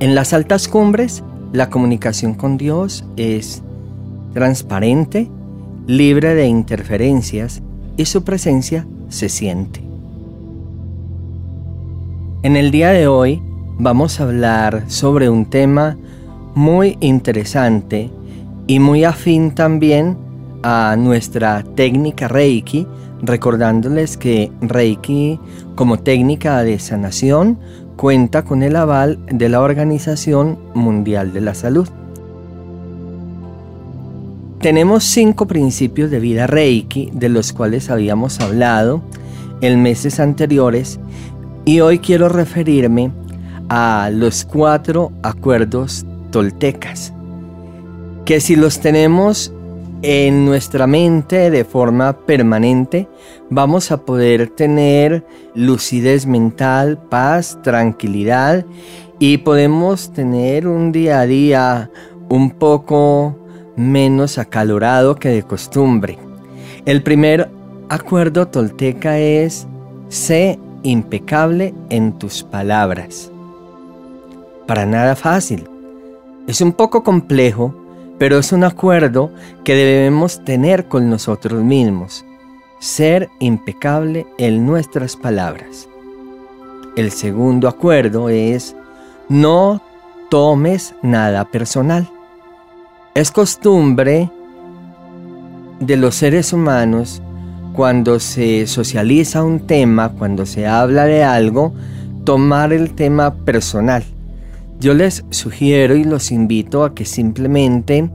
En 0.00 0.14
las 0.14 0.32
altas 0.32 0.66
cumbres, 0.66 1.22
la 1.52 1.68
comunicación 1.68 2.32
con 2.32 2.56
Dios 2.56 3.04
es 3.18 3.62
transparente, 4.32 5.28
libre 5.86 6.34
de 6.34 6.46
interferencias 6.46 7.60
y 7.98 8.06
su 8.06 8.24
presencia 8.24 8.86
se 9.10 9.28
siente. 9.28 9.82
En 12.42 12.56
el 12.56 12.70
día 12.70 12.92
de 12.92 13.08
hoy 13.08 13.42
vamos 13.78 14.18
a 14.18 14.22
hablar 14.22 14.84
sobre 14.86 15.28
un 15.28 15.44
tema 15.44 15.98
muy 16.54 16.96
interesante 17.00 18.10
y 18.66 18.78
muy 18.78 19.04
afín 19.04 19.54
también 19.54 20.16
a 20.62 20.96
nuestra 20.98 21.62
técnica 21.74 22.26
Reiki, 22.26 22.86
recordándoles 23.20 24.16
que 24.16 24.50
Reiki 24.62 25.38
como 25.74 25.98
técnica 25.98 26.62
de 26.62 26.78
sanación 26.78 27.58
cuenta 28.00 28.46
con 28.46 28.62
el 28.62 28.76
aval 28.76 29.18
de 29.30 29.50
la 29.50 29.60
Organización 29.60 30.58
Mundial 30.72 31.34
de 31.34 31.42
la 31.42 31.52
Salud. 31.52 31.86
Tenemos 34.58 35.04
cinco 35.04 35.46
principios 35.46 36.10
de 36.10 36.18
vida 36.18 36.46
Reiki 36.46 37.10
de 37.12 37.28
los 37.28 37.52
cuales 37.52 37.90
habíamos 37.90 38.40
hablado 38.40 39.02
en 39.60 39.82
meses 39.82 40.18
anteriores 40.18 40.98
y 41.66 41.80
hoy 41.80 41.98
quiero 41.98 42.30
referirme 42.30 43.10
a 43.68 44.08
los 44.10 44.46
cuatro 44.46 45.12
acuerdos 45.22 46.06
toltecas, 46.30 47.12
que 48.24 48.40
si 48.40 48.56
los 48.56 48.80
tenemos 48.80 49.52
en 50.02 50.46
nuestra 50.46 50.86
mente 50.86 51.50
de 51.50 51.64
forma 51.64 52.12
permanente, 52.24 53.08
vamos 53.50 53.90
a 53.90 53.98
poder 53.98 54.48
tener 54.48 55.26
lucidez 55.54 56.26
mental, 56.26 56.98
paz, 56.98 57.58
tranquilidad 57.62 58.64
y 59.18 59.38
podemos 59.38 60.12
tener 60.12 60.66
un 60.66 60.92
día 60.92 61.20
a 61.20 61.26
día 61.26 61.90
un 62.28 62.50
poco 62.50 63.36
menos 63.76 64.38
acalorado 64.38 65.16
que 65.16 65.28
de 65.28 65.42
costumbre. 65.42 66.18
El 66.86 67.02
primer 67.02 67.50
acuerdo 67.88 68.48
tolteca 68.48 69.18
es 69.18 69.66
sé 70.08 70.58
impecable 70.82 71.74
en 71.90 72.18
tus 72.18 72.42
palabras. 72.42 73.30
Para 74.66 74.86
nada 74.86 75.14
fácil. 75.16 75.68
Es 76.46 76.60
un 76.60 76.72
poco 76.72 77.02
complejo, 77.02 77.74
pero 78.20 78.38
es 78.38 78.52
un 78.52 78.64
acuerdo 78.64 79.32
que 79.64 79.74
debemos 79.74 80.44
tener 80.44 80.88
con 80.88 81.08
nosotros 81.08 81.64
mismos. 81.64 82.22
Ser 82.78 83.30
impecable 83.38 84.26
en 84.36 84.66
nuestras 84.66 85.16
palabras. 85.16 85.88
El 86.98 87.12
segundo 87.12 87.66
acuerdo 87.66 88.28
es 88.28 88.76
no 89.30 89.80
tomes 90.28 90.94
nada 91.02 91.46
personal. 91.46 92.10
Es 93.14 93.30
costumbre 93.30 94.30
de 95.78 95.96
los 95.96 96.14
seres 96.14 96.52
humanos 96.52 97.22
cuando 97.72 98.20
se 98.20 98.66
socializa 98.66 99.42
un 99.42 99.66
tema, 99.66 100.10
cuando 100.10 100.44
se 100.44 100.66
habla 100.66 101.06
de 101.06 101.24
algo, 101.24 101.72
tomar 102.24 102.74
el 102.74 102.92
tema 102.92 103.34
personal. 103.34 104.04
Yo 104.80 104.94
les 104.94 105.24
sugiero 105.28 105.94
y 105.94 106.04
los 106.04 106.32
invito 106.32 106.84
a 106.84 106.94
que 106.94 107.04
simplemente 107.04 108.10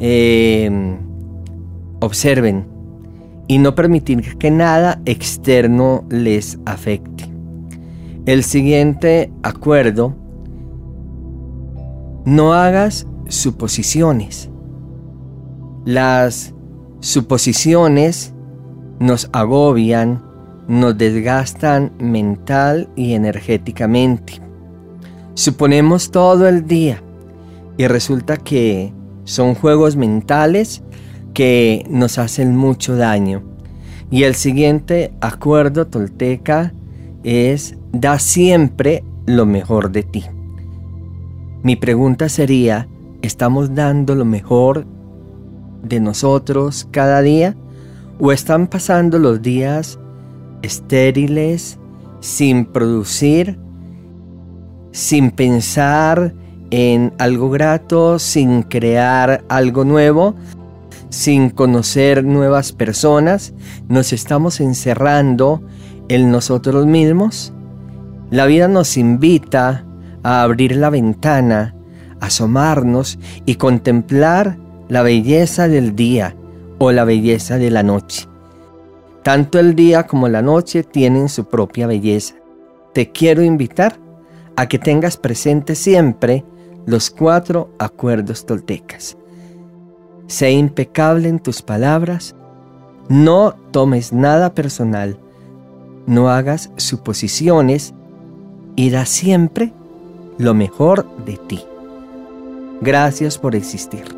eh, 0.00 0.96
observen 2.00 2.66
y 3.46 3.58
no 3.58 3.74
permitir 3.74 4.38
que 4.38 4.50
nada 4.50 5.02
externo 5.04 6.04
les 6.08 6.58
afecte. 6.64 7.24
El 8.24 8.42
siguiente 8.42 9.30
acuerdo, 9.42 10.14
no 12.24 12.54
hagas 12.54 13.06
suposiciones. 13.28 14.50
Las 15.84 16.54
suposiciones 17.00 18.34
nos 18.98 19.28
agobian, 19.32 20.22
nos 20.68 20.96
desgastan 20.96 21.92
mental 21.98 22.88
y 22.96 23.12
energéticamente. 23.12 24.47
Suponemos 25.38 26.10
todo 26.10 26.48
el 26.48 26.66
día 26.66 27.00
y 27.76 27.86
resulta 27.86 28.38
que 28.38 28.92
son 29.22 29.54
juegos 29.54 29.94
mentales 29.94 30.82
que 31.32 31.86
nos 31.88 32.18
hacen 32.18 32.56
mucho 32.56 32.96
daño. 32.96 33.44
Y 34.10 34.24
el 34.24 34.34
siguiente 34.34 35.12
acuerdo 35.20 35.86
tolteca 35.86 36.72
es 37.22 37.76
da 37.92 38.18
siempre 38.18 39.04
lo 39.26 39.46
mejor 39.46 39.92
de 39.92 40.02
ti. 40.02 40.24
Mi 41.62 41.76
pregunta 41.76 42.28
sería, 42.28 42.88
¿estamos 43.22 43.76
dando 43.76 44.16
lo 44.16 44.24
mejor 44.24 44.86
de 45.84 46.00
nosotros 46.00 46.88
cada 46.90 47.22
día? 47.22 47.54
¿O 48.18 48.32
están 48.32 48.66
pasando 48.66 49.20
los 49.20 49.40
días 49.40 50.00
estériles, 50.62 51.78
sin 52.18 52.64
producir 52.64 53.67
sin 54.92 55.30
pensar 55.30 56.34
en 56.70 57.12
algo 57.18 57.50
grato, 57.50 58.18
sin 58.18 58.62
crear 58.62 59.44
algo 59.48 59.84
nuevo, 59.84 60.34
sin 61.10 61.50
conocer 61.50 62.24
nuevas 62.24 62.72
personas, 62.72 63.54
nos 63.88 64.12
estamos 64.12 64.60
encerrando 64.60 65.62
en 66.08 66.30
nosotros 66.30 66.86
mismos. 66.86 67.52
La 68.30 68.46
vida 68.46 68.68
nos 68.68 68.96
invita 68.96 69.84
a 70.22 70.42
abrir 70.42 70.76
la 70.76 70.90
ventana, 70.90 71.74
asomarnos 72.20 73.18
y 73.46 73.54
contemplar 73.54 74.58
la 74.88 75.02
belleza 75.02 75.68
del 75.68 75.96
día 75.96 76.34
o 76.78 76.92
la 76.92 77.04
belleza 77.04 77.56
de 77.56 77.70
la 77.70 77.82
noche. 77.82 78.26
Tanto 79.22 79.58
el 79.58 79.74
día 79.74 80.06
como 80.06 80.28
la 80.28 80.42
noche 80.42 80.82
tienen 80.82 81.28
su 81.28 81.44
propia 81.46 81.86
belleza. 81.86 82.34
Te 82.94 83.10
quiero 83.10 83.42
invitar 83.42 83.98
a 84.58 84.66
que 84.66 84.80
tengas 84.80 85.16
presente 85.16 85.76
siempre 85.76 86.44
los 86.84 87.10
cuatro 87.10 87.70
acuerdos 87.78 88.44
toltecas. 88.44 89.16
Sé 90.26 90.50
impecable 90.50 91.28
en 91.28 91.38
tus 91.38 91.62
palabras, 91.62 92.34
no 93.08 93.52
tomes 93.70 94.12
nada 94.12 94.54
personal, 94.54 95.16
no 96.06 96.28
hagas 96.28 96.72
suposiciones 96.76 97.94
y 98.74 98.90
da 98.90 99.06
siempre 99.06 99.72
lo 100.38 100.54
mejor 100.54 101.06
de 101.24 101.36
ti. 101.36 101.62
Gracias 102.80 103.38
por 103.38 103.54
existir. 103.54 104.17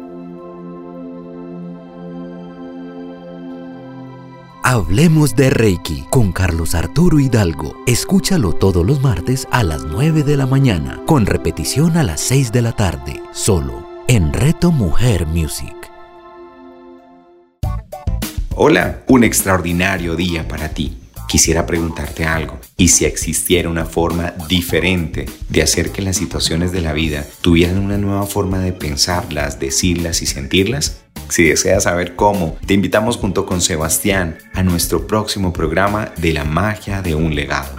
Hablemos 4.73 5.35
de 5.35 5.51
Reiki 5.51 6.05
con 6.11 6.31
Carlos 6.31 6.77
Arturo 6.77 7.19
Hidalgo. 7.19 7.75
Escúchalo 7.89 8.53
todos 8.53 8.87
los 8.87 9.03
martes 9.03 9.49
a 9.51 9.65
las 9.65 9.83
9 9.83 10.23
de 10.23 10.37
la 10.37 10.47
mañana, 10.47 11.03
con 11.07 11.27
repetición 11.27 11.97
a 11.97 12.05
las 12.05 12.21
6 12.21 12.53
de 12.53 12.63
la 12.63 12.71
tarde, 12.77 13.21
solo 13.33 13.89
en 14.07 14.33
Reto 14.33 14.71
Mujer 14.71 15.27
Music. 15.27 15.75
Hola, 18.55 19.03
un 19.09 19.25
extraordinario 19.25 20.15
día 20.15 20.47
para 20.47 20.69
ti. 20.69 20.97
Quisiera 21.27 21.67
preguntarte 21.67 22.25
algo. 22.25 22.57
¿Y 22.77 22.91
si 22.91 23.07
existiera 23.07 23.69
una 23.69 23.87
forma 23.87 24.35
diferente 24.49 25.27
de 25.49 25.63
hacer 25.63 25.91
que 25.91 26.03
las 26.03 26.17
situaciones 26.17 26.71
de 26.71 26.81
la 26.81 26.93
vida 26.93 27.27
tuvieran 27.41 27.79
una 27.79 27.99
nueva 27.99 28.25
forma 28.25 28.61
de 28.61 28.73
pensarlas, 28.73 29.59
decirlas 29.59 30.23
y 30.23 30.27
sentirlas? 30.27 31.03
Si 31.31 31.45
deseas 31.45 31.85
saber 31.85 32.17
cómo, 32.17 32.59
te 32.67 32.75
invitamos 32.75 33.17
junto 33.17 33.47
con 33.47 33.61
Sebastián 33.61 34.39
a 34.53 34.63
nuestro 34.63 35.07
próximo 35.07 35.53
programa 35.53 36.13
de 36.17 36.33
la 36.33 36.45
magia 36.45 37.03
de 37.03 37.15
un 37.15 37.35
legado. 37.35 37.77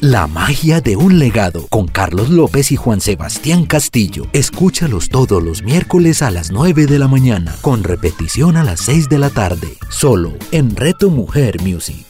La 0.00 0.26
magia 0.26 0.80
de 0.80 0.96
un 0.96 1.18
legado 1.18 1.66
con 1.68 1.86
Carlos 1.86 2.30
López 2.30 2.72
y 2.72 2.76
Juan 2.76 3.00
Sebastián 3.00 3.66
Castillo. 3.66 4.26
Escúchalos 4.32 5.10
todos 5.10 5.42
los 5.42 5.62
miércoles 5.62 6.22
a 6.22 6.30
las 6.30 6.50
9 6.50 6.86
de 6.86 6.98
la 6.98 7.06
mañana, 7.06 7.54
con 7.60 7.84
repetición 7.84 8.56
a 8.56 8.64
las 8.64 8.80
6 8.80 9.08
de 9.08 9.18
la 9.18 9.30
tarde, 9.30 9.76
solo 9.90 10.32
en 10.52 10.74
Reto 10.74 11.10
Mujer 11.10 11.60
Music. 11.62 12.09